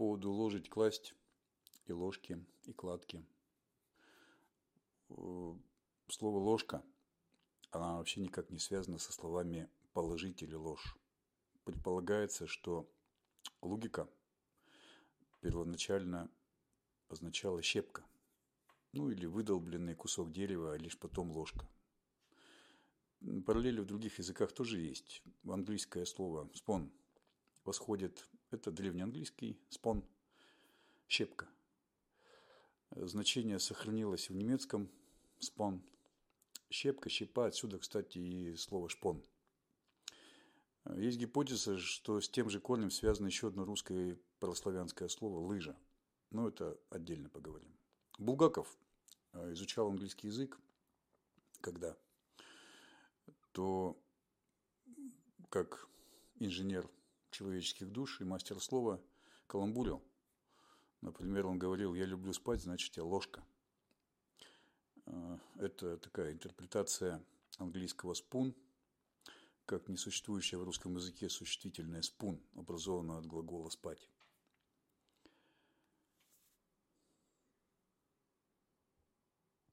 [0.00, 1.14] поводу ложить, класть
[1.84, 3.22] и ложки, и кладки.
[5.10, 5.54] Э,
[6.08, 6.82] слово «ложка»,
[7.70, 10.96] она вообще никак не связана со словами «положить» или «ложь».
[11.64, 12.90] Предполагается, что
[13.60, 14.08] логика
[15.42, 16.30] первоначально
[17.08, 18.02] означала щепка,
[18.92, 21.68] ну или выдолбленный кусок дерева, а лишь потом ложка.
[23.44, 25.22] Параллели в других языках тоже есть.
[25.44, 26.90] Английское слово «спон»
[27.64, 30.04] восходит, это древнеанглийский «спон»,
[31.08, 31.48] щепка.
[32.90, 34.90] Значение сохранилось в немецком
[35.38, 35.82] «спон»,
[36.70, 39.22] щепка, щепа, отсюда, кстати, и слово «шпон».
[40.96, 45.76] Есть гипотеза, что с тем же корнем связано еще одно русское православянское слово «лыжа».
[46.30, 47.76] Но это отдельно поговорим.
[48.18, 48.78] Булгаков
[49.32, 50.58] э, изучал английский язык,
[51.60, 51.96] когда
[53.52, 54.00] то
[55.48, 55.88] как
[56.38, 56.88] инженер
[57.30, 59.00] человеческих душ и мастер слова
[59.46, 60.02] каламбурил.
[61.00, 63.44] Например, он говорил, я люблю спать, значит, я ложка.
[65.06, 67.24] Э, это такая интерпретация
[67.58, 68.54] английского «спун»,
[69.64, 74.08] как несуществующее в русском языке существительное «спун», образованное от глагола «спать».